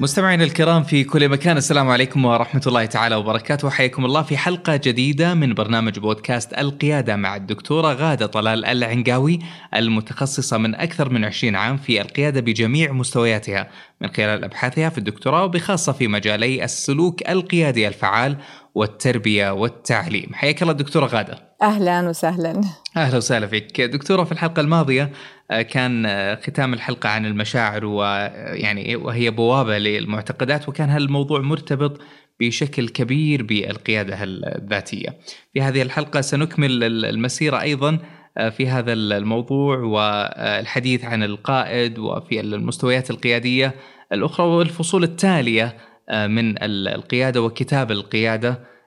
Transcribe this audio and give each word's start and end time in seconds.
مستمعينا 0.00 0.44
الكرام 0.44 0.82
في 0.82 1.04
كل 1.04 1.28
مكان 1.28 1.56
السلام 1.56 1.90
عليكم 1.90 2.24
ورحمة 2.24 2.62
الله 2.66 2.84
تعالى 2.84 3.14
وبركاته. 3.14 3.70
حياكم 3.70 4.04
الله 4.04 4.22
في 4.22 4.36
حلقة 4.36 4.76
جديدة 4.76 5.34
من 5.34 5.54
برنامج 5.54 5.98
بودكاست 5.98 6.58
القيادة 6.58 7.16
مع 7.16 7.36
الدكتورة 7.36 7.92
غادة 7.92 8.26
طلال 8.26 8.64
العنقاوي 8.64 9.38
المتخصصة 9.74 10.58
من 10.58 10.74
أكثر 10.74 11.08
من 11.10 11.24
20 11.24 11.56
عام 11.56 11.76
في 11.76 12.00
القيادة 12.00 12.40
بجميع 12.40 12.92
مستوياتها 12.92 13.70
من 14.00 14.08
خلال 14.08 14.44
أبحاثها 14.44 14.88
في 14.88 14.98
الدكتوراه 14.98 15.44
وبخاصة 15.44 15.92
في 15.92 16.08
مجالي 16.08 16.64
السلوك 16.64 17.28
القيادي 17.28 17.88
الفعال 17.88 18.36
والتربية 18.74 19.50
والتعليم. 19.50 20.34
حياك 20.34 20.62
الله 20.62 20.72
دكتورة 20.72 21.06
غادة. 21.06 21.47
أهلا 21.62 22.08
وسهلا. 22.08 22.60
أهلا 22.96 23.16
وسهلا 23.16 23.46
فيك. 23.46 23.80
دكتورة 23.80 24.24
في 24.24 24.32
الحلقة 24.32 24.60
الماضية 24.60 25.10
آه، 25.50 25.62
كان 25.62 26.06
آه، 26.06 26.34
ختام 26.34 26.74
الحلقة 26.74 27.08
عن 27.08 27.26
المشاعر 27.26 27.84
ويعني 27.84 28.96
وهي 28.96 29.30
بوابة 29.30 29.78
للمعتقدات 29.78 30.68
وكان 30.68 30.90
هالموضوع 30.90 31.40
مرتبط 31.40 32.00
بشكل 32.40 32.88
كبير 32.88 33.42
بالقيادة 33.42 34.18
الذاتيه. 34.22 35.18
في 35.54 35.62
هذه 35.62 35.82
الحلقة 35.82 36.20
سنكمل 36.20 36.84
المسيرة 37.04 37.60
أيضا 37.60 37.98
آه، 38.38 38.48
في 38.48 38.68
هذا 38.68 38.92
الموضوع 38.92 39.78
والحديث 39.78 41.04
عن 41.04 41.22
القائد 41.22 41.98
وفي 41.98 42.40
المستويات 42.40 43.10
القيادية 43.10 43.74
الأخرى 44.12 44.46
والفصول 44.46 45.04
التالية 45.04 45.76
من 46.10 46.62
القيادة 46.62 47.42
وكتاب 47.42 47.90
القيادة. 47.90 48.77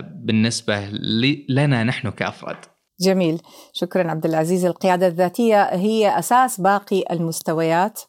بالنسبة 0.00 0.88
لنا 1.48 1.84
نحن 1.84 2.10
كأفراد. 2.10 2.56
جميل 3.00 3.42
شكرا 3.72 4.10
عبد 4.10 4.26
العزيز 4.26 4.64
القيادة 4.64 5.06
الذاتية 5.06 5.62
هي 5.62 6.18
أساس 6.18 6.60
باقي 6.60 7.04
المستويات 7.10 8.00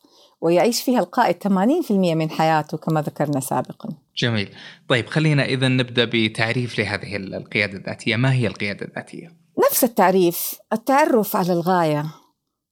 ويعيش 0.41 0.81
فيها 0.81 0.99
القائد 0.99 1.35
80% 1.43 1.91
من 1.91 2.29
حياته 2.29 2.77
كما 2.77 3.01
ذكرنا 3.01 3.39
سابقا. 3.39 3.89
جميل. 4.17 4.49
طيب 4.89 5.07
خلينا 5.07 5.45
اذا 5.45 5.67
نبدأ 5.67 6.05
بتعريف 6.05 6.79
لهذه 6.79 7.15
القيادة 7.15 7.77
الذاتية، 7.77 8.15
ما 8.15 8.33
هي 8.33 8.47
القيادة 8.47 8.85
الذاتية؟ 8.85 9.27
نفس 9.69 9.83
التعريف، 9.83 10.55
التعرف 10.73 11.35
على 11.35 11.53
الغاية 11.53 12.05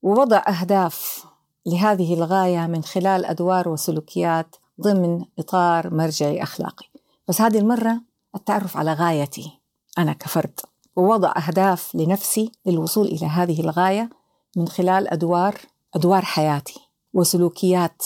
ووضع 0.01 0.43
أهداف 0.47 1.25
لهذه 1.66 2.13
الغاية 2.13 2.67
من 2.67 2.83
خلال 2.83 3.25
أدوار 3.25 3.69
وسلوكيات 3.69 4.55
ضمن 4.81 5.25
إطار 5.39 5.93
مرجعي 5.93 6.43
أخلاقي. 6.43 6.85
بس 7.27 7.41
هذه 7.41 7.57
المرة 7.57 8.01
التعرف 8.35 8.77
على 8.77 8.93
غايتي. 8.93 9.51
أنا 9.97 10.13
كفرد. 10.13 10.59
ووضع 10.95 11.33
أهداف 11.37 11.95
لنفسي 11.95 12.51
للوصول 12.65 13.05
إلى 13.07 13.25
هذه 13.25 13.61
الغاية 13.61 14.09
من 14.57 14.67
خلال 14.67 15.07
أدوار 15.07 15.55
أدوار 15.95 16.21
حياتي 16.25 16.79
وسلوكيات 17.13 18.03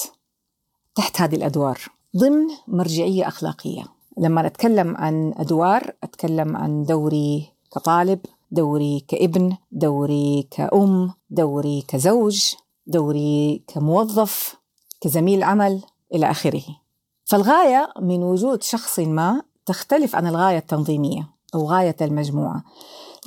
تحت 0.95 1.21
هذه 1.21 1.35
الأدوار. 1.35 1.79
ضمن 2.17 2.47
مرجعية 2.67 3.27
أخلاقية. 3.27 3.83
لما 4.17 4.45
أتكلم 4.47 4.97
عن 4.97 5.33
أدوار 5.37 5.95
أتكلم 6.03 6.57
عن 6.57 6.83
دوري 6.83 7.51
كطالب 7.71 8.19
دوري 8.51 9.05
كابن 9.07 9.57
دوري 9.71 10.47
كأم 10.51 11.13
دوري 11.29 11.81
كزوج 11.87 12.53
دوري 12.87 13.63
كموظف 13.67 14.55
كزميل 15.01 15.43
عمل 15.43 15.81
إلى 16.13 16.31
آخره. 16.31 16.63
فالغاية 17.25 17.93
من 18.01 18.23
وجود 18.23 18.63
شخص 18.63 18.99
ما 18.99 19.41
تختلف 19.65 20.15
عن 20.15 20.27
الغاية 20.27 20.57
التنظيمية 20.57 21.27
أو 21.55 21.65
غاية 21.65 21.95
المجموعة. 22.01 22.63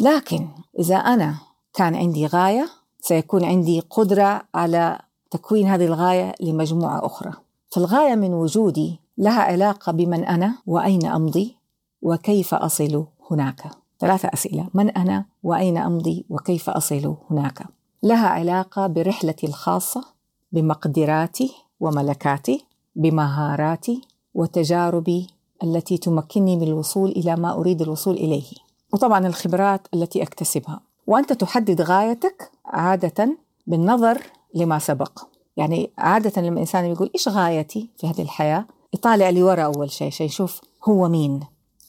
لكن 0.00 0.48
إذا 0.78 0.96
أنا 0.96 1.34
كان 1.74 1.94
عندي 1.94 2.26
غاية 2.26 2.68
سيكون 3.00 3.44
عندي 3.44 3.80
قدرة 3.80 4.42
على 4.54 4.98
تكوين 5.30 5.66
هذه 5.66 5.84
الغاية 5.84 6.34
لمجموعة 6.40 7.06
أخرى. 7.06 7.32
فالغاية 7.70 8.14
من 8.14 8.34
وجودي 8.34 9.00
لها 9.18 9.40
علاقة 9.42 9.92
بمن 9.92 10.24
أنا 10.24 10.54
وأين 10.66 11.06
أمضي 11.06 11.56
وكيف 12.02 12.54
أصل 12.54 13.06
هناك. 13.30 13.70
ثلاثة 14.00 14.28
أسئلة. 14.34 14.68
من 14.74 14.90
أنا 14.90 15.24
وأين 15.42 15.78
أمضي 15.78 16.24
وكيف 16.30 16.70
أصل 16.70 17.16
هناك؟ 17.30 17.66
لها 18.02 18.28
علاقة 18.28 18.86
برحلتي 18.86 19.46
الخاصة 19.46 20.04
بمقدراتي 20.52 21.54
وملكاتي 21.80 22.64
بمهاراتي 22.96 24.00
وتجاربي 24.34 25.26
التي 25.62 25.98
تمكنني 25.98 26.56
من 26.56 26.62
الوصول 26.62 27.10
إلى 27.10 27.36
ما 27.36 27.52
أريد 27.52 27.82
الوصول 27.82 28.16
إليه 28.16 28.50
وطبعا 28.92 29.26
الخبرات 29.26 29.86
التي 29.94 30.22
أكتسبها. 30.22 30.80
وأنت 31.06 31.32
تحدد 31.32 31.80
غايتك 31.80 32.50
عادة 32.64 33.36
بالنظر 33.66 34.22
لما 34.54 34.78
سبق. 34.78 35.18
يعني 35.56 35.90
عادة 35.98 36.42
لما 36.42 36.52
الانسان 36.52 36.84
يقول 36.84 37.10
إيش 37.14 37.28
غايتي 37.28 37.90
في 37.98 38.06
هذه 38.06 38.22
الحياة؟ 38.22 38.66
يطالع 38.94 39.30
لورا 39.30 39.62
أول 39.62 39.90
شيء 39.90 40.06
عشان 40.06 40.26
يشوف 40.26 40.60
هو 40.84 41.08
مين 41.08 41.40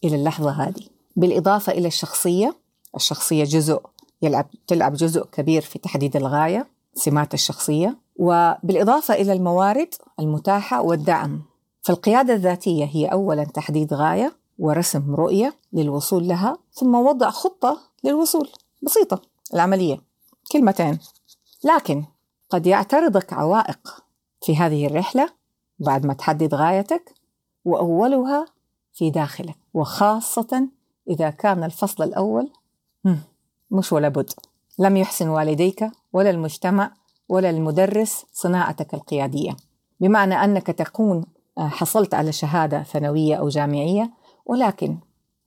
إلى 0.03 0.15
اللحظة 0.15 0.51
هذه. 0.51 0.83
بالإضافة 1.15 1.71
إلى 1.71 1.87
الشخصية 1.87 2.55
الشخصية 2.95 3.43
جزء 3.43 3.81
يلعب 4.21 4.45
تلعب 4.67 4.93
جزء 4.93 5.25
كبير 5.25 5.61
في 5.61 5.79
تحديد 5.79 6.15
الغاية 6.15 6.67
سمات 6.93 7.33
الشخصية. 7.33 7.97
وبالإضافة 8.15 9.13
إلى 9.13 9.33
الموارد 9.33 9.93
المتاحة 10.19 10.81
والدعم. 10.81 11.41
فالقيادة 11.81 12.33
الذاتية 12.33 12.85
هي 12.85 13.05
أولا 13.05 13.43
تحديد 13.43 13.93
غاية 13.93 14.35
ورسم 14.59 15.15
رؤية 15.15 15.53
للوصول 15.73 16.27
لها 16.27 16.57
ثم 16.73 16.95
وضع 16.95 17.29
خطة 17.29 17.77
للوصول. 18.03 18.49
بسيطة 18.81 19.21
العملية. 19.53 20.01
كلمتين. 20.51 20.99
لكن 21.63 22.05
قد 22.49 22.67
يعترضك 22.67 23.33
عوائق 23.33 24.03
في 24.41 24.57
هذه 24.57 24.87
الرحلة 24.87 25.29
بعد 25.79 26.05
ما 26.05 26.13
تحدد 26.13 26.55
غايتك 26.55 27.13
وأولها 27.65 28.45
في 28.93 29.09
داخلك. 29.09 29.55
وخاصة 29.73 30.67
إذا 31.09 31.29
كان 31.29 31.63
الفصل 31.63 32.03
الأول 32.03 32.51
مش 33.71 33.93
ولا 33.93 34.09
بد. 34.09 34.29
لم 34.79 34.97
يحسن 34.97 35.29
والديك 35.29 35.91
ولا 36.13 36.29
المجتمع 36.29 36.93
ولا 37.29 37.49
المدرس 37.49 38.25
صناعتك 38.33 38.93
القيادية. 38.93 39.57
بمعنى 39.99 40.33
أنك 40.33 40.67
تكون 40.67 41.25
حصلت 41.67 42.13
على 42.13 42.31
شهادة 42.31 42.83
ثانوية 42.83 43.35
أو 43.35 43.49
جامعية 43.49 44.11
ولكن 44.45 44.97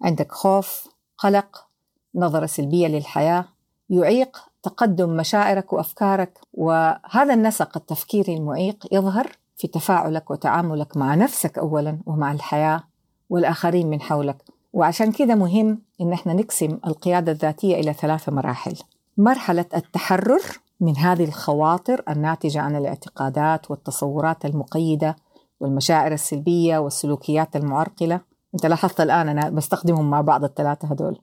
عندك 0.03 0.33
خوف 0.33 0.89
قلق 1.19 1.67
نظرة 2.15 2.47
سلبية 2.47 2.87
للحياة 2.89 3.45
يعيق 3.91 4.39
تقدم 4.63 5.17
مشاعرك 5.17 5.73
وأفكارك 5.73 6.39
وهذا 6.55 7.35
النسق 7.35 7.77
التفكيري 7.77 8.35
المعيق 8.35 8.87
يظهر 8.93 9.37
في 9.57 9.69
تفاعلك 9.69 10.31
وتعاملك 10.31 10.97
مع 10.97 11.15
نفسك 11.15 11.59
أولا 11.59 11.99
ومع 12.07 12.33
الحياة 12.33 12.83
والآخرين 13.31 13.91
من 13.91 14.01
حولك. 14.01 14.45
وعشان 14.73 15.13
كذا 15.13 15.35
مهم 15.35 15.83
إن 16.01 16.13
إحنا 16.13 16.35
نقسم 16.35 16.79
القيادة 16.87 17.33
الذاتية 17.33 17.81
إلى 17.81 17.93
ثلاث 17.93 18.29
مراحل. 18.29 18.75
مرحلة 19.19 19.65
التحرر 19.77 20.41
من 20.81 20.97
هذه 20.97 21.25
الخواطر 21.25 22.03
الناتجة 22.09 22.61
عن 22.61 22.77
الاعتقادات 22.77 23.71
والتصورات 23.71 24.45
المقيدة 24.45 25.17
والمشاعر 25.63 26.13
السلبية 26.13 26.79
والسلوكيات 26.79 27.57
المعرقلة. 27.57 28.21
أنت 28.55 28.67
لاحظت 28.67 29.01
الآن 29.01 29.29
أنا 29.29 29.51
بستخدمهم 29.51 30.11
مع 30.11 30.21
بعض 30.21 30.45
الثلاثة 30.45 30.89
هدول 30.89 31.19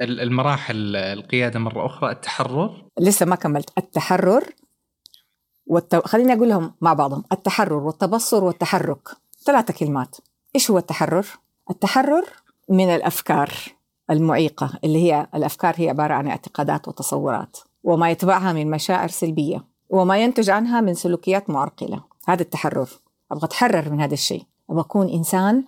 المراحل 0.00 0.96
القيادة 0.96 1.58
مرة 1.58 1.86
أخرى 1.86 2.10
التحرر؟ 2.10 2.84
لسه 3.00 3.26
ما 3.26 3.36
كملت. 3.36 3.70
التحرر 3.78 4.44
والت... 5.66 5.96
خليني 5.96 6.32
أقول 6.32 6.48
لهم 6.48 6.74
مع 6.80 6.92
بعضهم. 6.92 7.24
التحرر 7.32 7.72
والتبصر 7.72 8.44
والتحرك. 8.44 9.08
ثلاثة 9.44 9.74
كلمات. 9.74 10.16
إيش 10.54 10.70
هو 10.70 10.78
التحرر؟ 10.78 11.26
التحرر 11.70 12.24
من 12.68 12.88
الأفكار 12.88 13.50
المعيقة 14.10 14.78
اللي 14.84 14.98
هي 15.02 15.26
الأفكار 15.34 15.74
هي 15.76 15.88
عبارة 15.88 16.14
عن 16.14 16.28
اعتقادات 16.28 16.88
وتصورات 16.88 17.56
وما 17.84 18.10
يتبعها 18.10 18.52
من 18.52 18.70
مشاعر 18.70 19.08
سلبية 19.08 19.64
وما 19.90 20.18
ينتج 20.18 20.50
عنها 20.50 20.80
من 20.80 20.94
سلوكيات 20.94 21.50
معرقلة. 21.50 22.00
هذا 22.28 22.42
التحرر. 22.42 22.88
أبغى 23.32 23.44
أتحرر 23.44 23.90
من 23.90 24.00
هذا 24.00 24.14
الشيء. 24.14 24.42
أبغى 24.70 24.80
أكون 24.80 25.08
إنسان 25.08 25.64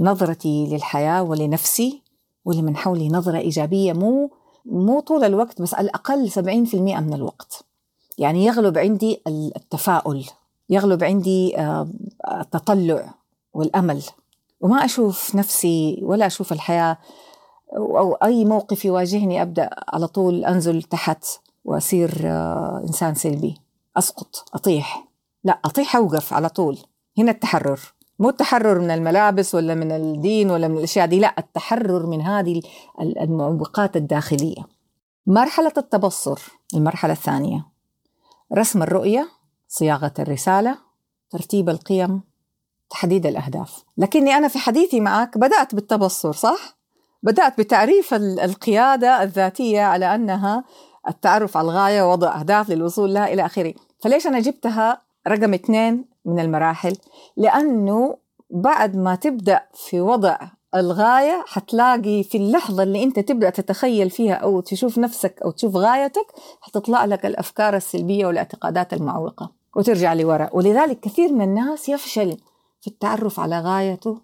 نظرتي 0.00 0.66
للحياة 0.66 1.22
ولنفسي 1.22 2.02
ولمن 2.44 2.76
حولي 2.76 3.08
نظرة 3.08 3.38
إيجابية. 3.38 3.92
مو 3.92 4.30
مو 4.66 5.00
طول 5.00 5.24
الوقت 5.24 5.62
بس 5.62 5.74
على 5.74 5.84
الأقل 5.84 6.30
70% 6.30 7.00
من 7.00 7.14
الوقت. 7.14 7.64
يعني 8.18 8.44
يغلب 8.44 8.78
عندي 8.78 9.22
التفاؤل 9.26 10.26
يغلب 10.70 11.04
عندي 11.04 11.60
التطلع 12.30 13.14
والأمل. 13.54 14.02
وما 14.60 14.84
أشوف 14.84 15.34
نفسي 15.34 15.98
ولا 16.02 16.26
أشوف 16.26 16.52
الحياة 16.52 16.98
أو 17.76 18.14
أي 18.14 18.44
موقف 18.44 18.84
يواجهني 18.84 19.42
أبدأ 19.42 19.70
على 19.88 20.06
طول 20.06 20.44
أنزل 20.44 20.82
تحت 20.82 21.24
وأصير 21.64 22.20
آه، 22.24 22.84
إنسان 22.88 23.14
سلبي. 23.14 23.60
أسقط 23.96 24.44
أطيح. 24.54 25.05
لا 25.46 25.58
أطيح 25.64 25.96
أوقف 25.96 26.32
على 26.32 26.48
طول. 26.48 26.78
هنا 27.18 27.30
التحرر. 27.30 27.80
مو 28.18 28.28
التحرر 28.28 28.78
من 28.78 28.90
الملابس 28.90 29.54
ولا 29.54 29.74
من 29.74 29.92
الدين 29.92 30.50
ولا 30.50 30.68
من 30.68 30.78
الأشياء 30.78 31.06
دي 31.06 31.20
لا 31.20 31.34
التحرر 31.38 32.06
من 32.06 32.20
هذه 32.20 32.62
المعوقات 33.00 33.96
الداخلية. 33.96 34.66
مرحلة 35.26 35.72
التبصر 35.76 36.40
المرحلة 36.74 37.12
الثانية. 37.12 37.66
رسم 38.56 38.82
الرؤية 38.82 39.28
صياغة 39.68 40.12
الرسالة 40.18 40.78
ترتيب 41.30 41.68
القيم 41.68 42.22
تحديد 42.90 43.26
الأهداف. 43.26 43.84
لكني 43.98 44.34
أنا 44.34 44.48
في 44.48 44.58
حديثي 44.58 45.00
معك 45.00 45.38
بدأت 45.38 45.74
بالتبصر 45.74 46.32
صح؟ 46.32 46.78
بدأت 47.22 47.58
بتعريف 47.58 48.14
القيادة 48.14 49.22
الذاتية 49.22 49.80
على 49.80 50.14
أنها 50.14 50.64
التعرف 51.08 51.56
على 51.56 51.64
الغاية 51.64 52.02
ووضع 52.02 52.40
أهداف 52.40 52.70
للوصول 52.70 53.14
لها 53.14 53.32
إلى 53.32 53.46
آخره. 53.46 53.74
فليش 54.00 54.26
أنا 54.26 54.40
جبتها 54.40 55.05
رقم 55.28 55.54
اثنين 55.54 56.04
من 56.24 56.40
المراحل 56.40 56.96
لأنه 57.36 58.16
بعد 58.50 58.96
ما 58.96 59.14
تبدأ 59.14 59.62
في 59.74 60.00
وضع 60.00 60.38
الغاية 60.74 61.44
حتلاقي 61.46 62.22
في 62.22 62.38
اللحظة 62.38 62.82
اللي 62.82 63.02
أنت 63.02 63.18
تبدأ 63.20 63.50
تتخيل 63.50 64.10
فيها 64.10 64.34
أو 64.34 64.60
تشوف 64.60 64.98
نفسك 64.98 65.42
أو 65.44 65.50
تشوف 65.50 65.76
غايتك 65.76 66.26
حتطلع 66.60 67.04
لك 67.04 67.26
الأفكار 67.26 67.76
السلبية 67.76 68.26
والاعتقادات 68.26 68.92
المعوقة 68.92 69.52
وترجع 69.76 70.12
لورا. 70.12 70.50
ولذلك 70.52 71.00
كثير 71.00 71.32
من 71.32 71.40
الناس 71.40 71.88
يفشل 71.88 72.36
في 72.80 72.86
التعرف 72.86 73.40
على 73.40 73.60
غايته 73.60 74.18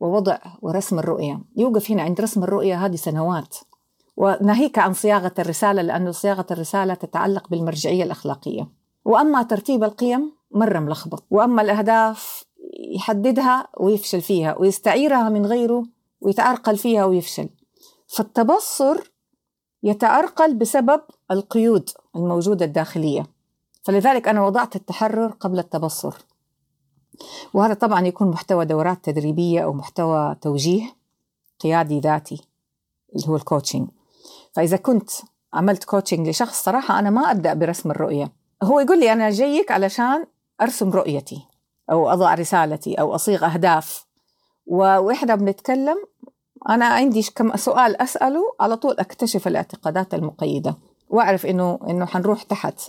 ووضع 0.00 0.38
ورسم 0.62 0.98
الرؤية. 0.98 1.40
يوقف 1.56 1.90
هنا 1.90 2.02
عند 2.02 2.20
رسم 2.20 2.44
الرؤية 2.44 2.86
هذه 2.86 2.96
سنوات. 2.96 3.56
وناهيك 4.16 4.78
عن 4.78 4.92
صياغة 4.92 5.34
الرسالة 5.38 5.82
لأنه 5.82 6.10
صياغة 6.10 6.46
الرسالة 6.50 6.94
تتعلق 6.94 7.48
بالمرجعية 7.48 8.04
الأخلاقية. 8.04 8.79
وأما 9.10 9.42
ترتيب 9.42 9.84
القيم 9.84 10.32
مرة 10.50 10.78
ملخبط. 10.78 11.24
وأما 11.30 11.62
الأهداف 11.62 12.44
يحددها 12.94 13.68
ويفشل 13.80 14.20
فيها 14.20 14.58
ويستعيرها 14.58 15.28
من 15.28 15.46
غيره 15.46 15.84
ويتعرقل 16.20 16.76
فيها 16.76 17.04
ويفشل. 17.04 17.48
فالتبصر 18.06 19.12
يتعرقل 19.82 20.54
بسبب 20.54 21.00
القيود 21.30 21.90
الموجودة 22.16 22.64
الداخلية. 22.64 23.26
فلذلك 23.82 24.28
أنا 24.28 24.46
وضعت 24.46 24.76
التحرر 24.76 25.30
قبل 25.30 25.58
التبصر. 25.58 26.14
وهذا 27.54 27.74
طبعا 27.74 28.06
يكون 28.06 28.28
محتوى 28.30 28.64
دورات 28.64 29.04
تدريبية 29.04 29.64
أو 29.64 29.72
محتوى 29.72 30.36
توجيه 30.40 30.96
قيادي 31.60 32.00
ذاتي 32.00 32.42
اللي 33.16 33.28
هو 33.28 33.36
ال 33.36 33.42
coaching 33.42 33.88
فإذا 34.52 34.76
كنت 34.76 35.10
عملت 35.54 35.84
coaching 35.84 36.28
لشخص 36.28 36.64
صراحة 36.64 36.98
أنا 36.98 37.10
ما 37.10 37.30
أبدأ 37.30 37.54
برسم 37.54 37.90
الرؤية. 37.90 38.39
هو 38.62 38.80
يقول 38.80 39.00
لي 39.00 39.12
أنا 39.12 39.30
جايك 39.30 39.70
علشان 39.70 40.26
أرسم 40.60 40.90
رؤيتي 40.90 41.46
أو 41.90 42.10
أضع 42.10 42.34
رسالتي 42.34 42.94
أو 42.94 43.14
أصيغ 43.14 43.46
أهداف. 43.46 44.06
وإحنا 44.66 45.34
بنتكلم 45.34 45.96
أنا 46.68 46.86
عندي 46.86 47.22
كم 47.22 47.56
سؤال 47.56 48.02
أسأله 48.02 48.42
على 48.60 48.76
طول 48.76 48.96
أكتشف 48.98 49.48
الاعتقادات 49.48 50.14
المقيدة 50.14 50.76
وأعرف 51.08 51.46
إنه 51.46 51.78
إنه 51.88 52.06
حنروح 52.06 52.42
تحت 52.42 52.80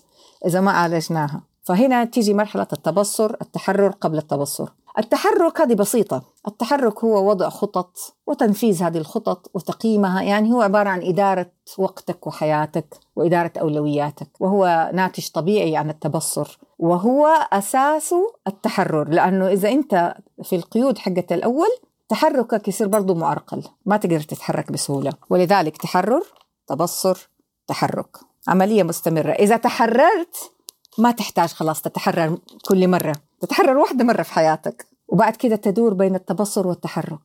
إذا 0.46 0.62
ما 0.62 0.72
عالجناها. 0.72 1.42
فهنا 1.64 2.04
تيجي 2.04 2.34
مرحلة 2.34 2.68
التبصر 2.74 3.36
التحرر 3.42 3.90
قبل 3.90 4.18
التبصر. 4.18 4.70
التحرك 4.98 5.62
هذه 5.62 5.74
بسيطة. 5.74 6.22
التحرك 6.48 7.04
هو 7.04 7.30
وضع 7.30 7.50
خطط 7.50 8.16
وتنفيذ 8.28 8.84
هذه 8.84 8.98
الخطط 8.98 9.52
وتقييمها 9.54 10.22
يعني 10.22 10.54
هو 10.54 10.62
عبارة 10.62 10.90
عن 10.90 11.04
إدارة 11.04 11.52
وقتك 11.78 12.28
وحياتك 12.28 12.98
وإدارة 13.16 13.52
أولوياتك 13.62 14.30
وهو 14.40 14.92
ناتج 14.94 15.30
طبيعي 15.30 15.78
عن 15.78 15.90
التبصر 15.90 16.60
وهو 16.80 17.28
أساسه 17.54 18.34
التحرر. 18.48 19.10
لأنه 19.10 19.48
إذا 19.48 19.70
أنت 19.70 20.16
في 20.44 20.56
القيود 20.56 20.98
حقت 20.98 21.32
الأول 21.32 21.70
تحركك 22.10 22.68
يصير 22.68 22.88
برضه 22.88 23.14
معرقل 23.16 23.64
ما 23.86 23.98
تقدر 23.98 24.20
تتحرك 24.20 24.72
بسهولة. 24.72 25.14
ولذلك 25.30 25.78
تحرر 25.78 26.24
تبصر 26.68 27.30
تحرك. 27.68 28.18
عملية 28.48 28.84
مستمرة. 28.84 29.32
إذا 29.32 29.58
تحررت 29.58 30.52
ما 30.98 31.12
تحتاج 31.12 31.50
خلاص 31.50 31.82
تتحرر 31.82 32.38
كل 32.66 32.88
مرة 32.88 33.16
تتحرر 33.42 33.78
واحدة 33.78 34.04
مرة 34.04 34.22
في 34.22 34.34
حياتك. 34.34 34.86
وبعد 35.08 35.36
كده 35.36 35.56
تدور 35.56 35.94
بين 35.94 36.16
التبصر 36.16 36.68
والتحرك 36.68 37.20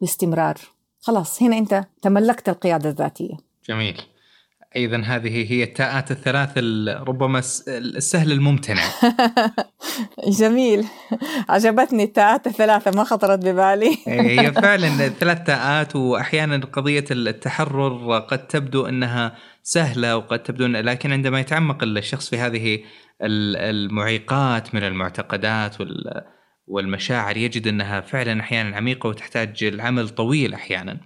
باستمرار. 0.00 0.58
خلاص 1.00 1.42
هنا 1.42 1.58
أنت 1.58 1.84
تملكت 2.02 2.48
القيادة 2.48 2.90
الذاتية. 2.90 3.36
جميل. 3.68 4.02
أيضا 4.76 4.96
هذه 4.96 5.52
هي 5.52 5.62
التاءات 5.62 6.10
الثلاث 6.10 6.50
ربما 7.08 7.42
السهل 7.68 8.32
الممتنع. 8.32 8.82
جميل. 10.40 10.86
عجبتني 11.48 12.04
التاءات 12.04 12.46
الثلاثة 12.46 12.90
ما 12.90 13.04
خطرت 13.04 13.38
ببالي. 13.38 13.98
إيه، 14.06 14.40
هي 14.40 14.52
فعلا 14.52 15.08
ثلاث 15.08 15.42
تاءات 15.46 15.96
واحيانا 15.96 16.66
قضية 16.66 17.04
التحرر 17.10 18.18
قد 18.18 18.46
تبدو 18.46 18.86
أنها 18.86 19.36
سهلة 19.62 20.16
وقد 20.16 20.42
تبدو 20.42 20.66
لكن 20.66 21.12
عندما 21.12 21.40
يتعمق 21.40 21.82
الشخص 21.82 22.30
في 22.30 22.38
هذه 22.38 22.82
المعيقات 23.22 24.74
من 24.74 24.82
المعتقدات 24.82 25.76
والمشاعر 26.66 27.36
يجد 27.36 27.66
إنها 27.66 28.00
فعلا 28.00 28.40
أحيانا 28.40 28.76
عميقة 28.76 29.06
وتحتاج 29.06 29.64
العمل 29.64 30.08
طويل 30.08 30.54
أحيانا. 30.54 31.00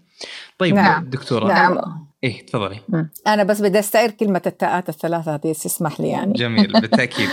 طيب 0.58 0.74
نعم. 0.74 1.04
دكتورة 1.10 1.48
نعم. 1.48 2.06
إيه 2.24 2.46
تفضلي 2.46 2.80
أنا 3.26 3.44
بس 3.44 3.62
بدي 3.62 3.78
أستعير 3.78 4.10
كلمة 4.10 4.42
التاءات 4.46 4.88
الثلاثة 4.88 5.34
هذه 5.34 5.52
تسمح 5.52 6.00
لي 6.00 6.08
يعني 6.08 6.32
جميل 6.32 6.72
بالتأكيد 6.80 7.28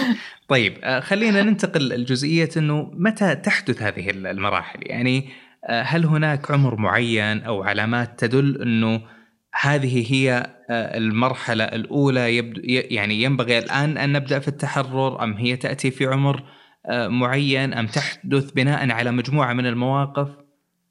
طيب 0.47 0.77
آه، 0.83 0.99
خلينا 0.99 1.43
ننتقل 1.43 1.89
لجزئيه 1.89 2.49
إنه 2.57 2.91
متى 2.93 3.35
تحدث 3.35 3.81
هذه 3.81 4.09
المراحل 4.09 4.79
يعني 4.81 5.29
آه، 5.65 5.81
هل 5.81 6.05
هناك 6.05 6.51
عمر 6.51 6.75
معين 6.75 7.43
أو 7.43 7.63
علامات 7.63 8.19
تدل 8.19 8.61
إنه 8.61 9.01
هذه 9.61 10.13
هي 10.13 10.31
آه، 10.69 10.97
المرحلة 10.97 11.63
الأولى 11.63 12.37
يبدو 12.37 12.61
يعني 12.65 13.23
ينبغي 13.23 13.57
الآن 13.57 13.97
أن 13.97 14.11
نبدأ 14.11 14.39
في 14.39 14.47
التحرر 14.47 15.23
أم 15.23 15.33
هي 15.33 15.55
تأتي 15.55 15.91
في 15.91 16.05
عمر 16.05 16.43
معين 16.89 17.73
أم 17.73 17.87
تحدث 17.87 18.51
بناء 18.51 18.91
على 18.91 19.11
مجموعة 19.11 19.53
من 19.53 19.65
المواقف 19.65 20.27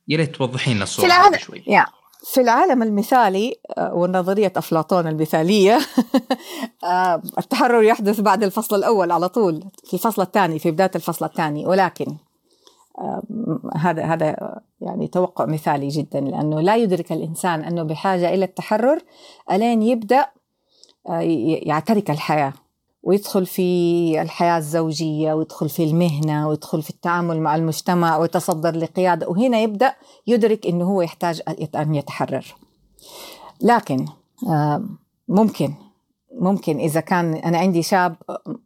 يا 0.08 0.16
ريت 0.16 0.36
توضحين 0.36 0.74
لنا 0.74 0.84
الصورة 0.84 1.36
شوي 1.36 1.62
yeah. 1.68 2.02
في 2.24 2.40
العالم 2.40 2.82
المثالي 2.82 3.54
آه، 3.78 3.94
ونظرية 3.94 4.52
أفلاطون 4.56 5.06
المثالية 5.06 5.78
آه، 6.84 7.22
التحرر 7.38 7.82
يحدث 7.82 8.20
بعد 8.20 8.42
الفصل 8.42 8.76
الأول 8.76 9.12
على 9.12 9.28
طول 9.28 9.64
في 9.84 9.94
الفصل 9.94 10.22
الثاني 10.22 10.58
في 10.58 10.70
بداية 10.70 10.90
الفصل 10.94 11.24
الثاني 11.24 11.66
ولكن 11.66 12.06
آه، 12.06 12.16
هذا 13.76 14.04
هذا 14.04 14.60
يعني 14.80 15.08
توقع 15.08 15.46
مثالي 15.46 15.88
جدا 15.88 16.20
لأنه 16.20 16.60
لا 16.60 16.76
يدرك 16.76 17.12
الإنسان 17.12 17.64
أنه 17.64 17.82
بحاجة 17.82 18.34
إلى 18.34 18.44
التحرر 18.44 18.98
ألين 19.50 19.82
يبدأ 19.82 20.26
يعترك 21.66 22.10
الحياة 22.10 22.52
ويدخل 23.02 23.46
في 23.46 24.22
الحياة 24.22 24.58
الزوجية 24.58 25.32
ويدخل 25.32 25.68
في 25.68 25.84
المهنة 25.84 26.48
ويدخل 26.48 26.82
في 26.82 26.90
التعامل 26.90 27.40
مع 27.40 27.56
المجتمع 27.56 28.16
ويتصدر 28.16 28.76
لقيادة 28.76 29.28
وهنا 29.28 29.60
يبدأ 29.60 29.94
يدرك 30.26 30.66
أنه 30.66 30.84
هو 30.84 31.02
يحتاج 31.02 31.42
أن 31.76 31.94
يتحرر. 31.94 32.54
لكن 33.60 34.06
ممكن 35.28 35.74
ممكن 36.40 36.78
إذا 36.78 37.00
كان 37.00 37.34
أنا 37.34 37.58
عندي 37.58 37.82
شاب 37.82 38.16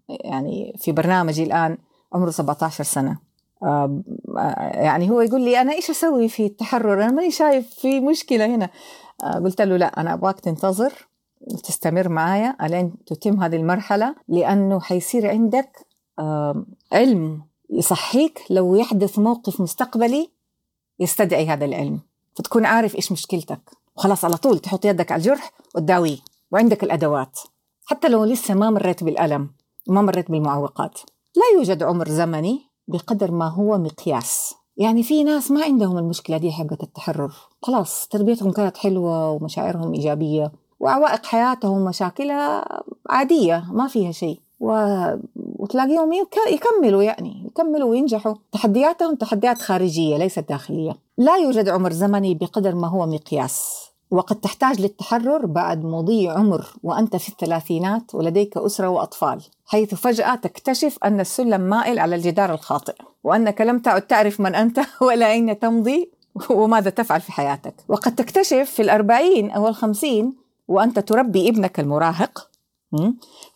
يعني 0.08 0.76
في 0.78 0.92
برنامجي 0.92 1.42
الآن 1.42 1.78
عمره 2.12 2.30
17 2.30 2.84
سنة. 2.84 3.25
يعني 3.62 5.10
هو 5.10 5.20
يقول 5.20 5.40
لي 5.40 5.60
أنا 5.60 5.72
إيش 5.72 5.90
أسوي 5.90 6.28
في 6.28 6.46
التحرر؟ 6.46 7.04
أنا 7.04 7.12
ماني 7.12 7.30
شايف 7.30 7.70
في 7.70 8.00
مشكلة 8.00 8.46
هنا. 8.46 8.70
قلت 9.44 9.62
له 9.62 9.76
لا 9.76 10.00
أنا 10.00 10.14
أبغاك 10.14 10.40
تنتظر 10.40 11.08
وتستمر 11.40 12.08
معايا 12.08 12.56
ألين 12.62 12.94
تتم 13.06 13.42
هذه 13.42 13.56
المرحلة 13.56 14.14
لأنه 14.28 14.80
حيصير 14.80 15.30
عندك 15.30 15.86
علم 16.92 17.42
يصحيك 17.70 18.44
لو 18.50 18.74
يحدث 18.74 19.18
موقف 19.18 19.60
مستقبلي 19.60 20.30
يستدعي 21.00 21.46
هذا 21.46 21.64
العلم. 21.64 22.00
فتكون 22.34 22.64
عارف 22.64 22.94
إيش 22.94 23.12
مشكلتك. 23.12 23.70
وخلاص 23.96 24.24
على 24.24 24.36
طول 24.36 24.58
تحط 24.58 24.84
يدك 24.84 25.12
على 25.12 25.18
الجرح 25.18 25.52
وتداويه 25.74 26.18
وعندك 26.52 26.84
الأدوات. 26.84 27.40
حتى 27.86 28.08
لو 28.08 28.24
لسه 28.24 28.54
ما 28.54 28.70
مريت 28.70 29.04
بالألم 29.04 29.50
وما 29.88 30.02
مريت 30.02 30.30
بالمعوقات. 30.30 31.00
لا 31.36 31.58
يوجد 31.58 31.82
عمر 31.82 32.08
زمني 32.08 32.65
بقدر 32.88 33.30
ما 33.30 33.48
هو 33.48 33.78
مقياس. 33.78 34.54
يعني 34.76 35.02
في 35.02 35.24
ناس 35.24 35.50
ما 35.50 35.64
عندهم 35.64 35.98
المشكلة 35.98 36.36
دي 36.36 36.52
حقت 36.52 36.82
التحرر. 36.82 37.32
خلاص 37.62 38.08
تربيتهم 38.08 38.52
كانت 38.52 38.76
حلوة 38.76 39.30
ومشاعرهم 39.30 39.94
إيجابية 39.94 40.52
وعوائق 40.80 41.26
حياتهم 41.26 41.78
ومشاكلها 41.80 42.82
عادية 43.10 43.64
ما 43.72 43.86
فيها 43.86 44.12
شيء. 44.12 44.40
و... 44.60 44.96
وتلاقيهم 45.36 46.12
يكملوا 46.52 47.02
يعني 47.02 47.46
يكملوا 47.46 47.90
وينجحوا. 47.90 48.34
تحدياتهم 48.52 49.14
تحديات 49.14 49.62
خارجية 49.62 50.16
ليست 50.16 50.48
داخلية. 50.48 50.96
لا 51.18 51.36
يوجد 51.36 51.68
عمر 51.68 51.92
زمني 51.92 52.34
بقدر 52.34 52.74
ما 52.74 52.88
هو 52.88 53.06
مقياس. 53.06 53.86
وقد 54.10 54.36
تحتاج 54.36 54.80
للتحرر 54.80 55.46
بعد 55.46 55.84
مضي 55.84 56.28
عمر 56.28 56.66
وأنت 56.82 57.16
في 57.16 57.28
الثلاثينات 57.28 58.14
ولديك 58.14 58.56
أسرة 58.56 58.88
وأطفال. 58.88 59.42
حيث 59.66 59.94
فجأة 59.94 60.34
تكتشف 60.34 60.98
أن 61.04 61.20
السلم 61.20 61.60
مائل 61.60 61.98
على 61.98 62.16
الجدار 62.16 62.54
الخاطئ 62.54 62.94
وأنك 63.24 63.60
لم 63.60 63.78
تعد 63.78 64.02
تعرف 64.02 64.40
من 64.40 64.54
أنت 64.54 64.80
ولا 65.06 65.32
أين 65.32 65.58
تمضي 65.58 66.10
وماذا 66.50 66.90
تفعل 66.90 67.20
في 67.20 67.32
حياتك. 67.32 67.74
وقد 67.88 68.14
تكتشف 68.14 68.70
في 68.70 68.82
الأربعين 68.82 69.50
أو 69.50 69.68
الخمسين 69.68 70.34
وأنت 70.68 70.98
تربي 70.98 71.48
ابنك 71.48 71.80
المراهق 71.80 72.50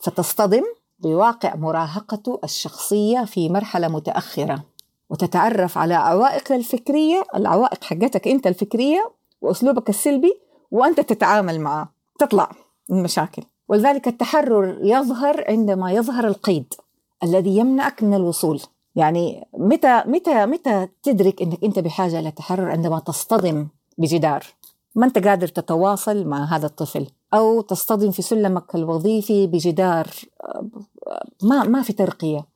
فتصطدم 0.01 0.63
بواقع 0.99 1.55
مراهقته 1.57 2.41
الشخصية 2.45 3.25
في 3.25 3.49
مرحلة 3.49 3.89
متأخرة 3.89 4.65
وتتعرف 5.11 5.79
على 5.79 5.95
عوائق 5.95 6.53
الفكرية 6.53 7.23
العوائق 7.35 7.85
حقتك 7.85 8.29
أنت 8.29 8.47
الفكرية 8.47 9.13
وأسلوبك 9.41 9.89
السلبي 9.89 10.41
وأنت 10.71 11.01
تتعامل 11.01 11.61
معه 11.61 11.93
تطلع 12.19 12.51
المشاكل 12.91 13.43
ولذلك 13.71 14.09
التحرر 14.09 14.79
يظهر 14.83 15.45
عندما 15.49 15.93
يظهر 15.93 16.27
القيد 16.27 16.75
الذي 17.23 17.57
يمنعك 17.57 18.03
من 18.03 18.15
الوصول. 18.15 18.61
يعني 18.97 19.49
متى 19.55 20.03
متى 20.07 20.47
متى 20.47 20.89
تدرك 21.03 21.43
إنك 21.43 21.65
أنت 21.65 21.79
بحاجة 21.79 22.21
للتحرر 22.21 22.71
عندما 22.71 22.99
تصطدم 22.99 23.69
بجدار؟ 23.99 24.47
ما 24.95 25.07
أنت 25.07 25.19
قادر 25.27 25.49
تتواصل 25.49 26.27
مع 26.27 26.45
هذا 26.45 26.67
الطفل؟ 26.67 27.07
أو 27.35 27.61
تصطدم 27.61 28.11
في 28.11 28.23
سلمك 28.23 28.75
الوظيفي 28.75 29.47
بجدار 29.47 30.07
ما 31.43 31.63
ما 31.65 31.83
في 31.83 31.93
ترقية؟ 31.93 32.47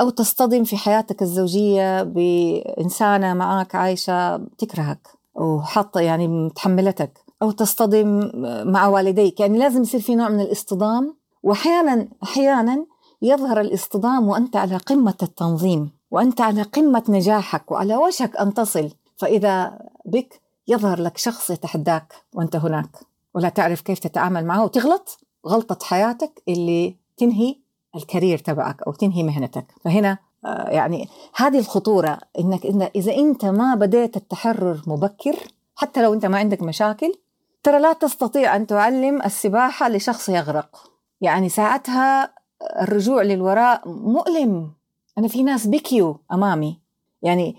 أو 0.00 0.10
تصطدم 0.10 0.64
في 0.64 0.76
حياتك 0.76 1.22
الزوجية 1.22 2.02
بإنسانة 2.02 3.34
معك 3.34 3.74
عايشة 3.74 4.36
تكرهك 4.36 5.08
وحاطة 5.34 6.00
يعني 6.00 6.28
متحملتك؟ 6.28 7.29
أو 7.42 7.50
تصطدم 7.50 8.30
مع 8.72 8.86
والديك. 8.86 9.40
يعني 9.40 9.58
لازم 9.58 9.82
يصير 9.82 10.00
في 10.00 10.14
نوع 10.14 10.28
من 10.28 10.40
الاصطدام. 10.40 11.16
وأحيانا 11.42 12.08
أحيانا 12.22 12.86
يظهر 13.22 13.60
الاصطدام 13.60 14.28
وأنت 14.28 14.56
على 14.56 14.76
قمة 14.76 15.14
التنظيم 15.22 15.90
وأنت 16.10 16.40
على 16.40 16.62
قمة 16.62 17.02
نجاحك 17.08 17.70
وعلى 17.70 17.96
وشك 17.96 18.36
أن 18.36 18.54
تصل. 18.54 18.90
فإذا 19.16 19.78
بك 20.04 20.40
يظهر 20.68 21.00
لك 21.00 21.18
شخص 21.18 21.50
يتحداك 21.50 22.14
وأنت 22.34 22.56
هناك 22.56 22.90
ولا 23.34 23.48
تعرف 23.48 23.80
كيف 23.80 23.98
تتعامل 23.98 24.46
معه 24.46 24.64
وتغلط 24.64 25.18
غلطة 25.46 25.86
حياتك 25.86 26.42
اللي 26.48 26.96
تنهي 27.16 27.56
الكارير 27.96 28.38
تبعك 28.38 28.82
أو 28.82 28.92
تنهي 28.92 29.22
مهنتك. 29.22 29.66
فهنا 29.84 30.18
آه، 30.44 30.68
يعني 30.70 31.08
هذه 31.34 31.58
الخطورة 31.58 32.18
إنك 32.38 32.66
إذا 32.96 33.14
أنت 33.14 33.44
ما 33.44 33.74
بديت 33.74 34.16
التحرر 34.16 34.82
مبكر 34.86 35.36
حتى 35.76 36.02
لو 36.02 36.14
أنت 36.14 36.26
ما 36.26 36.38
عندك 36.38 36.62
مشاكل 36.62 37.14
ترى 37.62 37.80
لا 37.80 37.92
تستطيع 37.92 38.56
أن 38.56 38.66
تعلم 38.66 39.22
السباحة 39.22 39.88
لشخص 39.88 40.28
يغرق. 40.28 40.90
يعني 41.20 41.48
ساعتها 41.48 42.34
الرجوع 42.82 43.22
للوراء 43.22 43.88
مؤلم. 43.88 44.72
أنا 45.18 45.28
في 45.28 45.42
ناس 45.42 45.66
بكيوا 45.66 46.14
أمامي. 46.32 46.80
يعني 47.22 47.56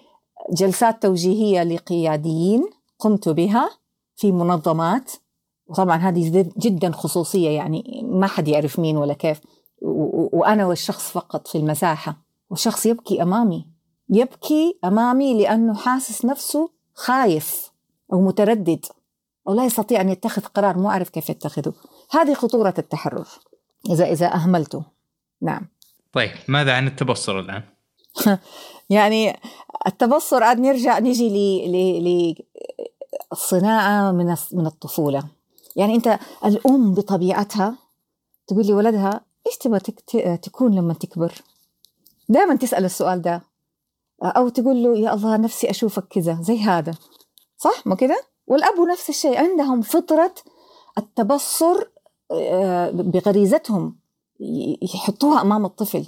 جلسات 0.53 1.03
توجيهية 1.03 1.63
لقياديين 1.63 2.69
قمت 2.99 3.29
بها 3.29 3.69
في 4.15 4.31
منظمات. 4.31 5.11
وطبعا 5.67 5.97
هذه 5.97 6.51
جدا 6.57 6.91
خصوصية 6.91 7.49
يعني 7.49 8.01
ما 8.03 8.27
حد 8.27 8.47
يعرف 8.47 8.79
مين 8.79 8.97
ولا 8.97 9.13
كيف. 9.13 9.41
وأنا 9.81 10.65
والشخص 10.65 11.11
فقط 11.11 11.47
في 11.47 11.57
المساحة. 11.57 12.17
والشخص 12.49 12.85
يبكي 12.85 13.21
أمامي. 13.21 13.67
يبكي 14.09 14.79
أمامي 14.85 15.41
لأنه 15.41 15.73
حاسس 15.73 16.25
نفسه 16.25 16.69
خايف 16.93 17.71
أو 18.13 18.21
متردد. 18.21 18.85
أو 19.47 19.53
لا 19.53 19.65
يستطيع 19.65 20.01
أن 20.01 20.09
يتخذ 20.09 20.41
قرار 20.41 20.77
مو 20.77 20.89
عارف 20.89 21.09
كيف 21.09 21.29
يتخذه. 21.29 21.73
هذه 22.11 22.33
خطورة 22.33 22.73
التحرر 22.77 23.27
إذا 23.89 24.11
إذا 24.11 24.33
أهملته. 24.33 24.83
نعم. 25.41 25.67
طيب 26.13 26.31
ماذا 26.47 26.73
عن 26.73 26.87
التبصر 26.87 27.39
الآن؟ 27.39 27.63
يعني 28.89 29.39
التبصر 29.87 30.43
عاد 30.43 30.59
نرجع 30.59 30.99
نجي 30.99 31.29
للصناعه 33.31 34.11
من 34.11 34.35
من 34.51 34.65
الطفولة. 34.65 35.23
يعني 35.75 35.95
أنت 35.95 36.19
الأم 36.45 36.93
بطبيعتها 36.93 37.77
تقول 38.47 38.65
لي 38.65 38.73
ولدها 38.73 39.21
إيش 39.47 39.57
تبغى 39.57 39.79
تكون 40.37 40.75
لما 40.75 40.93
تكبر؟ 40.93 41.33
دائما 42.29 42.55
تسأل 42.55 42.85
السؤال 42.85 43.21
ده. 43.21 43.41
أو 44.23 44.49
تقول 44.49 44.83
له 44.83 44.97
يا 44.97 45.13
الله 45.13 45.37
نفسي 45.37 45.69
أشوفك 45.69 46.07
كذا. 46.07 46.37
زي 46.41 46.59
هذا. 46.59 46.93
صح؟ 47.57 47.87
ما 47.87 47.95
كذا؟ 47.95 48.30
والأب 48.51 48.79
نفس 48.91 49.09
الشيء 49.09 49.37
عندهم 49.37 49.81
فطرة 49.81 50.33
التبصر 50.97 51.83
آه، 52.31 52.89
بغريزتهم 52.91 53.95
يحطوها 54.81 55.41
أمام 55.41 55.65
الطفل. 55.65 56.07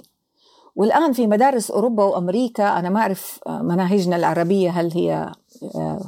والآن 0.76 1.12
في 1.12 1.26
مدارس 1.26 1.70
أوروبا 1.70 2.04
وأمريكا 2.04 2.78
أنا 2.78 2.90
ما 2.90 3.00
أعرف 3.00 3.40
آه، 3.46 3.62
مناهجنا 3.62 4.16
العربية 4.16 4.70
هل 4.70 4.92
هي 4.92 5.32
آه، 5.74 6.00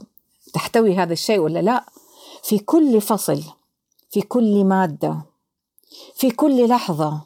تحتوي 0.54 0.94
هذا 0.96 1.12
الشيء 1.12 1.38
ولا 1.38 1.62
لا. 1.62 1.84
في 2.42 2.58
كل 2.58 3.00
فصل 3.00 3.42
في 4.10 4.20
كل 4.20 4.64
مادة 4.64 5.16
في 6.14 6.30
كل 6.30 6.68
لحظة 6.68 7.20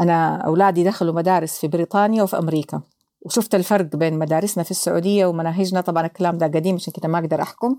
أنا 0.00 0.36
أولادي 0.36 0.84
دخلوا 0.84 1.14
مدارس 1.14 1.58
في 1.58 1.68
بريطانيا 1.68 2.22
وفي 2.22 2.38
أمريكا. 2.38 2.82
وشفت 3.24 3.54
الفرق 3.54 3.96
بين 3.96 4.18
مدارسنا 4.18 4.64
في 4.64 4.70
السعودية 4.70 5.26
ومناهجنا. 5.26 5.80
طبعا 5.80 6.06
الكلام 6.06 6.38
ده 6.38 6.46
قديم 6.46 6.74
عشان 6.74 6.92
كده 6.92 7.08
ما 7.08 7.18
أقدر 7.18 7.42
أحكم 7.42 7.76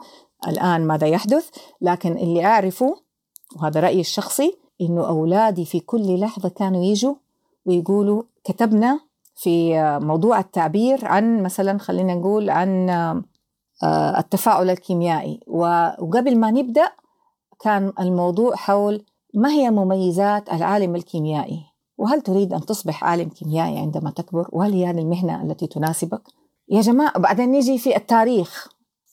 الآن 0.47 0.87
ماذا 0.87 1.07
يحدث. 1.07 1.49
لكن 1.81 2.17
اللي 2.17 2.45
أعرفه 2.45 2.95
وهذا 3.55 3.79
رأيي 3.79 3.99
الشخصي 3.99 4.57
إنه 4.81 5.07
أولادي 5.07 5.65
في 5.65 5.79
كل 5.79 6.19
لحظة 6.19 6.49
كانوا 6.49 6.83
يجوا 6.83 7.15
ويقولوا 7.65 8.23
كتبنا 8.43 8.99
في 9.35 9.73
موضوع 10.01 10.39
التعبير 10.39 11.05
عن 11.05 11.43
مثلا 11.43 11.79
خلينا 11.79 12.15
نقول 12.15 12.49
عن 12.49 12.89
آه، 13.83 14.19
التفاعل 14.19 14.69
الكيميائي. 14.69 15.39
وقبل 15.47 16.37
ما 16.37 16.51
نبدأ 16.51 16.91
كان 17.59 17.93
الموضوع 17.99 18.55
حول 18.55 19.05
ما 19.33 19.49
هي 19.49 19.71
مميزات 19.71 20.53
العالم 20.53 20.95
الكيميائي؟ 20.95 21.74
وهل 21.97 22.21
تريد 22.21 22.53
أن 22.53 22.65
تصبح 22.65 23.03
عالم 23.03 23.29
كيميائي 23.29 23.77
عندما 23.77 24.11
تكبر؟ 24.11 24.49
وهل 24.51 24.73
هي 24.73 24.85
هذه 24.85 24.99
المهنة 24.99 25.43
التي 25.43 25.67
تناسبك؟ 25.67 26.21
يا 26.69 26.81
جماعة 26.81 27.19
بعدين 27.19 27.51
نيجي 27.51 27.77
في 27.77 27.95
التاريخ 27.95 28.67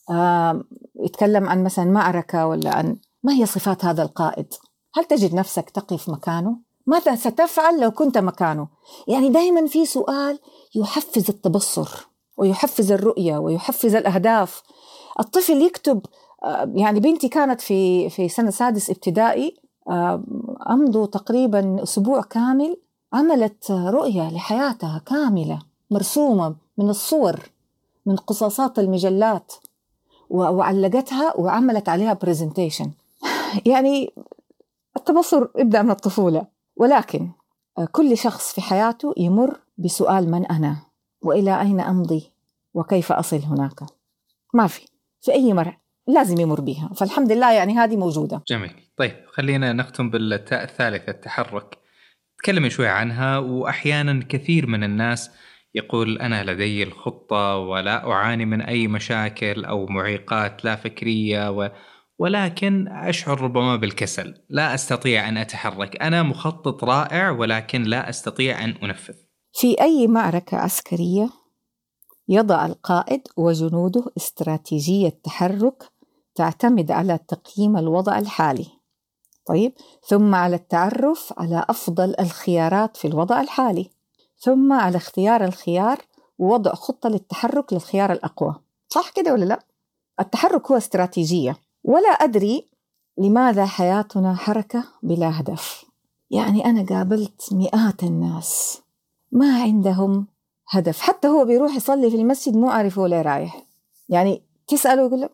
آه 0.09 0.63
يتكلم 0.99 1.49
عن 1.49 1.63
مثلا 1.63 1.85
معركة 1.85 2.47
ولا 2.47 2.75
عن 2.75 2.97
ما 3.23 3.33
هي 3.33 3.45
صفات 3.45 3.85
هذا 3.85 4.03
القائد؟ 4.03 4.53
هل 4.95 5.05
تجد 5.05 5.35
نفسك 5.35 5.69
تقف 5.69 6.09
مكانه؟ 6.09 6.55
ماذا 6.87 7.15
ستفعل 7.15 7.79
لو 7.79 7.91
كنت 7.91 8.17
مكانه؟ 8.17 8.67
يعني 9.07 9.29
دائما 9.29 9.67
في 9.67 9.85
سؤال 9.85 10.39
يحفز 10.75 11.29
التبصر 11.29 12.07
ويحفز 12.37 12.91
الرؤية 12.91 13.37
ويحفز 13.37 13.95
الأهداف 13.95 14.63
الطفل 15.19 15.61
يكتب 15.61 16.01
يعني 16.75 16.99
بنتي 16.99 17.29
كانت 17.29 17.61
في 17.61 18.09
في 18.09 18.29
سنة 18.29 18.51
سادس 18.51 18.89
ابتدائي 18.89 19.55
أمضوا 20.69 21.05
تقريبا 21.05 21.83
أسبوع 21.83 22.21
كامل 22.21 22.77
عملت 23.13 23.71
رؤية 23.71 24.29
لحياتها 24.29 25.01
كاملة 25.05 25.59
مرسومة 25.91 26.55
من 26.77 26.89
الصور 26.89 27.39
من 28.05 28.15
قصاصات 28.15 28.79
المجلات 28.79 29.53
وعلقتها 30.29 31.37
وعملت 31.37 31.89
عليها 31.89 32.13
برزنتيشن 32.13 32.91
يعني 33.71 34.13
التبصر 34.97 35.47
يبدأ 35.57 35.81
من 35.81 35.91
الطفولة. 35.91 36.47
ولكن 36.75 37.29
كل 37.91 38.17
شخص 38.17 38.53
في 38.53 38.61
حياته 38.61 39.13
يمر 39.17 39.59
بسؤال 39.77 40.31
من 40.31 40.45
أنا؟ 40.45 40.77
وإلى 41.21 41.61
أين 41.61 41.79
أمضي؟ 41.79 42.31
وكيف 42.73 43.11
أصل 43.11 43.37
هناك؟ 43.39 43.83
ما 44.53 44.67
في. 44.67 44.87
في 45.21 45.33
أي 45.33 45.53
مرة 45.53 45.77
لازم 46.07 46.39
يمر 46.39 46.61
بها 46.61 46.89
فالحمد 46.95 47.31
لله 47.31 47.53
يعني 47.53 47.73
هذه 47.73 47.95
موجودة. 47.97 48.43
جميل. 48.47 48.71
طيب 48.97 49.15
خلينا 49.27 49.73
نختم 49.73 50.09
بالتاء 50.09 50.63
الثالثة 50.63 51.11
التحرك 51.11 51.77
تكلمي 52.37 52.69
شوي 52.69 52.87
عنها 52.87 53.37
وأحيانا 53.37 54.25
كثير 54.29 54.67
من 54.67 54.83
الناس 54.83 55.31
يقول 55.75 56.17
أنا 56.17 56.51
لدي 56.51 56.83
الخطة 56.83 57.57
ولا 57.57 58.11
أعاني 58.11 58.45
من 58.45 58.61
أي 58.61 58.87
مشاكل 58.87 59.65
أو 59.65 59.85
معيقات 59.85 60.65
لا 60.65 60.75
فكرية 60.75 61.51
و... 61.51 61.71
ولكن 62.19 62.87
أشعر 62.87 63.41
ربما 63.41 63.75
بالكسل. 63.75 64.33
لا 64.49 64.73
أستطيع 64.73 65.29
أن 65.29 65.37
أتحرك. 65.37 66.01
أنا 66.01 66.23
مخطط 66.23 66.83
رائع 66.83 67.29
ولكن 67.29 67.83
لا 67.83 68.09
أستطيع 68.09 68.63
أن 68.63 68.69
أنفذ. 68.69 69.15
في 69.53 69.81
أي 69.81 70.07
معركة 70.07 70.57
عسكرية 70.57 71.29
يضع 72.29 72.65
القائد 72.65 73.21
وجنوده 73.37 74.05
استراتيجية 74.17 75.09
تحرك 75.23 75.83
تعتمد 76.35 76.91
على 76.91 77.19
تقييم 77.27 77.77
الوضع 77.77 78.19
الحالي. 78.19 78.67
طيب 79.45 79.73
ثم 80.07 80.35
على 80.35 80.55
التعرف 80.55 81.33
على 81.37 81.65
أفضل 81.69 82.15
الخيارات 82.19 82.97
في 82.97 83.07
الوضع 83.07 83.41
الحالي. 83.41 83.89
ثم 84.39 84.73
على 84.73 84.97
اختيار 84.97 85.45
الخيار 85.45 86.01
ووضع 86.39 86.73
خطة 86.73 87.09
للتحرك 87.09 87.73
للخيار 87.73 88.11
الأقوى. 88.11 88.55
صح 88.89 89.09
كده 89.09 89.33
ولا 89.33 89.45
لا؟ 89.45 89.59
التحرك 90.19 90.71
هو 90.71 90.77
استراتيجية. 90.77 91.57
ولا 91.83 92.09
أدري 92.09 92.69
لماذا 93.17 93.65
حياتنا 93.65 94.35
حركة 94.35 94.83
بلا 95.03 95.39
هدف. 95.39 95.85
يعني 96.31 96.65
أنا 96.65 96.85
قابلت 96.85 97.53
مئات 97.53 98.03
الناس. 98.03 98.81
ما 99.31 99.61
عندهم 99.61 100.27
هدف. 100.69 100.99
حتى 100.99 101.27
هو 101.27 101.45
بيروح 101.45 101.75
يصلي 101.75 102.09
في 102.09 102.15
المسجد 102.15 102.57
مو 102.57 102.69
عارف 102.69 102.99
هو 102.99 103.05
ليه 103.05 103.21
رايح. 103.21 103.65
يعني 104.09 104.41
تسأله 104.67 105.05
يقول 105.05 105.21
لك 105.21 105.31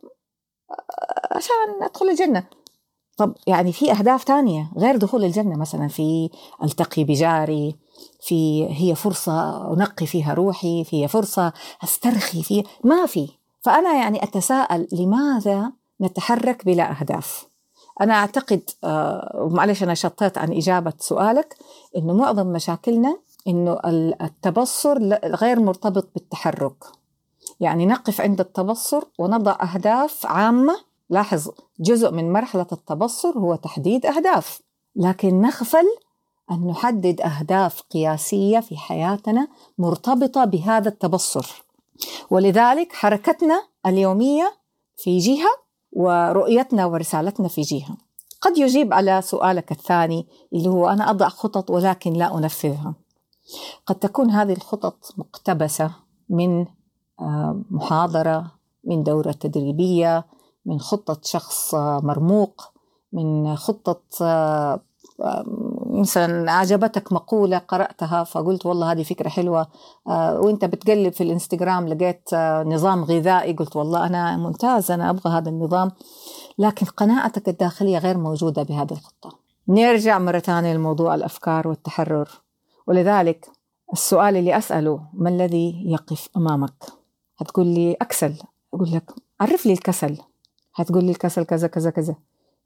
عشان 1.32 1.84
أدخل 1.84 2.10
الجنة. 2.10 2.44
طب 3.18 3.36
يعني 3.48 3.72
في 3.72 3.92
أهداف 3.92 4.24
تانية 4.24 4.72
غير 4.78 4.98
دخول 4.98 5.24
الجنة 5.24 5.58
مثلا 5.58 5.88
في 5.88 6.30
ألتقي 6.64 7.04
بجاري 7.04 7.76
في 8.22 8.68
هي 8.70 8.96
فرصة 8.96 9.68
أنقي 9.74 10.06
فيها 10.06 10.34
روحي 10.34 10.84
في 10.84 11.08
فرصة 11.08 11.54
أسترخي 11.84 12.44
فيها. 12.44 12.64
ما 12.84 13.06
في. 13.06 13.30
فأنا 13.62 13.94
يعني 13.94 14.24
أتساءل 14.24 14.88
لماذا 14.92 15.72
نتحرك 16.02 16.66
بلا 16.66 17.00
أهداف؟ 17.00 17.50
أنا 18.02 18.14
أعتقد 18.14 18.62
آه، 18.84 19.32
ومعلش 19.36 19.84
أنا 19.84 19.94
شطيت 19.94 20.38
عن 20.38 20.54
إجابة 20.54 20.94
سؤالك 21.00 21.58
إنه 21.98 22.14
معظم 22.14 22.48
مشاكلنا 22.48 23.18
إنه 23.48 23.80
التبصر 24.22 24.98
غير 25.26 25.60
مرتبط 25.60 26.10
بالتحرك. 26.14 26.99
يعني 27.60 27.86
نقف 27.86 28.22
عند 28.22 28.40
التبصر 28.40 29.04
ونضع 29.20 29.58
أهداف 29.62 30.26
عامة. 30.26 30.90
لاحظ 31.10 31.50
جزء 31.80 32.12
من 32.12 32.34
مرحلة 32.34 32.68
التبصر 32.72 33.38
هو 33.38 33.56
تحديد 33.56 34.06
أهداف 34.06 34.62
لكن 34.96 35.42
نغفل 35.42 35.86
أن 36.52 36.68
نحدد 36.68 37.22
أهداف 37.22 37.82
قياسية 37.82 38.60
في 38.60 38.78
حياتنا 38.78 39.48
مرتبطة 39.78 40.46
بهذا 40.46 40.90
التبصر. 40.90 41.64
ولذلك 42.30 42.94
حركتنا 42.94 43.64
اليومية 43.86 44.54
في 44.98 45.18
جهة 45.18 45.50
ورؤيتنا 45.92 46.86
ورسالتنا 46.86 47.48
في 47.48 47.62
جهة. 47.62 47.98
قد 48.42 48.58
يجيب 48.58 48.94
على 48.94 49.22
سؤالك 49.22 49.72
الثاني 49.72 50.28
اللي 50.54 50.70
هو 50.70 50.90
أنا 50.90 51.10
أضع 51.10 51.30
خطط 51.30 51.70
ولكن 51.70 52.14
لا 52.14 52.38
أنفذها. 52.38 52.94
قد 53.86 53.96
تكون 53.96 54.32
هذه 54.32 54.54
الخطط 54.54 55.14
مقتبسة 55.18 55.92
من 56.30 56.66
محاضرة 57.72 58.52
من 58.84 59.04
دورة 59.04 59.32
تدريبية 59.32 60.26
من 60.66 60.80
خطة 60.80 61.18
شخص 61.24 61.76
مرموق 61.76 62.72
من 63.14 63.56
خطة 63.56 64.02
مثلا 65.86 66.52
عجبتك 66.52 67.14
مقولة 67.14 67.58
قرأتها 67.58 68.24
فقلت 68.24 68.66
والله 68.66 68.92
هذه 68.92 69.04
فكرة 69.04 69.30
حلوة 69.30 69.68
آه، 70.08 70.40
وأنت 70.40 70.66
بتقلب 70.66 71.14
في 71.14 71.24
الإنستغرام 71.24 71.88
لقيت 71.88 72.30
آه، 72.34 72.64
نظام 72.64 73.04
غذائي 73.04 73.54
قلت 73.54 73.76
والله 73.76 74.06
أنا 74.08 74.38
ممتاز 74.38 74.92
أنا 74.92 75.10
أبغى 75.10 75.34
هذا 75.34 75.50
النظام 75.50 75.92
لكن 76.58 76.86
قناعتك 76.86 77.50
الداخلية 77.50 77.98
غير 77.98 78.18
موجودة 78.18 78.64
بهذه 78.64 78.92
الخطة. 78.92 79.40
نرجع 79.68 80.20
مرة 80.20 80.40
ثانية 80.40 80.74
لموضوع 80.74 81.16
الأفكار 81.16 81.68
والتحرر 81.68 82.30
ولذلك 82.88 83.50
السؤال 83.94 84.38
اللي 84.38 84.58
أسأله 84.58 85.02
ما 85.14 85.30
الذي 85.30 85.84
يقف 85.86 86.30
أمامك؟ 86.38 86.99
هتقول 87.42 87.68
لي 87.68 87.94
أكسل. 87.94 88.36
أقول 88.74 88.92
لك 88.92 89.12
عرف 89.42 89.66
لي 89.66 89.74
الكسل. 89.74 90.18
هتقول 90.76 91.04
لي 91.04 91.12
الكسل 91.12 91.44
كذا 91.44 91.68
كذا 91.68 91.90
كذا. 91.90 92.16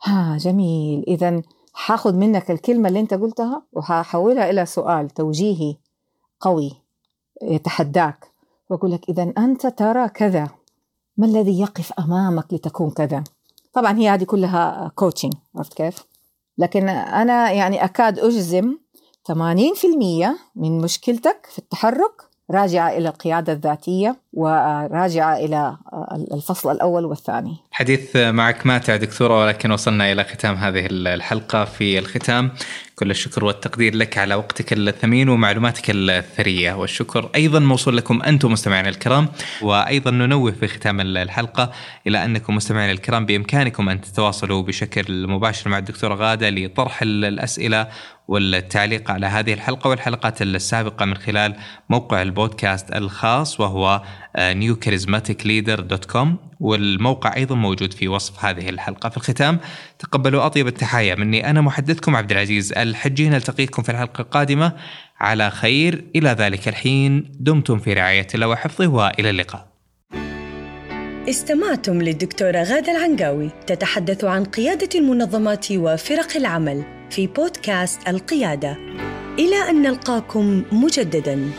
ها 0.04 0.38
جميل. 0.38 1.04
إذا 1.08 1.42
حاخذ 1.74 2.16
منك 2.16 2.52
الكلمة 2.52 2.90
اللي 2.90 3.00
أنت 3.00 3.14
قلتها 3.14 3.64
وححولها 3.74 4.50
إلى 4.50 4.66
سؤال 4.66 5.10
توجيهي 5.10 5.78
قوي 6.40 6.72
يتحداك. 7.42 8.28
وأقول 8.70 8.92
لك 8.92 9.10
إذا 9.10 9.34
أنت 9.38 9.68
ترى 9.68 10.10
كذا. 10.10 10.50
ما 11.18 11.26
الذي 11.26 11.60
يقف 11.60 11.94
أمامك 12.00 12.54
لتكون 12.54 12.92
كذا؟ 12.92 13.24
طبعا 13.74 13.98
هي 13.98 14.10
هذه 14.10 14.24
كلها 14.24 14.92
كوتشنج 14.96 15.34
عرفت 15.56 15.74
كيف؟ 15.74 16.04
لكن 16.58 16.90
أنا 16.90 17.52
يعني 17.52 17.84
أكاد 17.84 18.20
أجزم 18.20 18.78
80% 19.32 19.34
من 20.56 20.82
مشكلتك 20.82 21.48
في 21.52 21.60
التحرك 21.60 22.33
راجعة 22.52 22.90
إلى 22.90 23.10
القيادة 23.10 23.54
الذاتية 23.54 24.16
وراجعة 24.34 25.38
إلى 25.38 25.78
الفصل 26.34 26.72
الأول 26.72 27.06
والثاني. 27.06 27.58
حديث 27.72 28.16
معك 28.16 28.66
ماتع 28.66 28.96
دكتورة 28.96 29.44
ولكن 29.44 29.72
وصلنا 29.72 30.12
إلى 30.12 30.24
ختام 30.24 30.56
هذه 30.56 30.88
الحلقة 30.92 31.66
في 31.66 32.00
الختام. 32.00 32.52
كل 32.96 33.12
الشكر 33.12 33.46
والتقدير 33.46 33.96
لك 33.96 34.18
على 34.18 34.36
وقتك 34.36 34.74
الثمين 34.74 35.30
ومعلوماتك 35.30 35.84
الثرية. 35.90 36.74
والشكر 36.74 37.30
أيضا 37.36 37.60
موصول 37.60 37.98
لكم 37.98 38.22
أنتم 38.22 38.52
مستمعينا 38.52 38.90
الكرام. 38.90 39.28
وأيضا 39.62 40.12
ننوه 40.12 40.52
في 40.52 40.68
ختام 40.68 41.02
الحلقة 41.02 41.72
إلى 42.08 42.26
أنكم 42.26 42.56
مستمعينا 42.56 42.92
الكرام 42.92 43.26
بإمكانكم 43.26 43.90
أن 43.90 44.02
تتواصلوا 44.02 44.62
بشكل 44.62 45.28
مباشر 45.28 45.70
مع 45.70 45.78
الدكتورة 45.78 46.16
غادة 46.16 46.50
لطرح 46.50 47.02
الأسئلة 47.02 47.88
والتعليق 48.28 49.12
على 49.12 49.26
هذه 49.26 49.54
الحلقة 49.54 49.90
والحلقات 49.90 50.42
السابقة 50.42 51.06
من 51.06 51.16
خلال 51.16 51.56
موقع 51.90 52.22
البودكاست 52.22 52.96
الخاص 52.96 53.60
وهو 53.60 54.02
newcharismaticleader.com 54.38 56.28
والموقع 56.60 57.36
أيضا 57.36 57.56
موجود 57.56 57.94
في 57.94 58.08
وصف 58.08 58.46
هذه 58.46 58.70
الحلقة. 58.70 59.10
في 59.10 59.18
الختام 59.18 59.60
تقبلوا 60.00 60.46
أطيب 60.46 60.68
التحايا 60.68 61.16
مني. 61.16 61.50
أنا 61.50 61.62
محدثكم 61.62 62.16
عبد 62.16 62.32
العزيز 62.32 62.74
الحجي. 62.74 63.30
نلتقيكم 63.30 63.84
في 63.84 63.90
الحلقة 63.90 64.22
القادمة. 64.22 64.74
على 65.20 65.50
خير. 65.50 66.06
إلى 66.16 66.30
ذلك 66.30 66.68
الحين. 66.68 67.32
دمتم 67.40 67.80
في 67.80 67.94
رعاية 67.94 68.28
الله 68.36 68.48
وحفظه 68.48 68.88
وإلى 68.88 69.30
اللقاء. 69.30 69.68
استمعتم 71.30 72.02
للدكتورة 72.02 72.64
غادة 72.64 72.92
العنقاوي. 72.92 73.50
تتحدث 73.68 74.24
عن 74.24 74.44
قيادة 74.44 74.90
المنظمات 75.00 75.72
وفرق 75.72 76.36
العمل. 76.36 77.03
في 77.16 77.28
بودكاست 77.28 78.08
القيادة. 78.08 78.78
إلى 79.40 79.70
أن 79.70 79.82
نلقاكم 79.82 80.64
مجدداً. 80.72 81.52